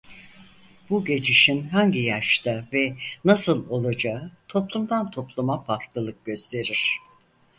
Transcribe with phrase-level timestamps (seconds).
[0.89, 6.97] Bu geçişin hangi yaşta ve nasıl olacağı toplumdan topluma farklılık gösterir.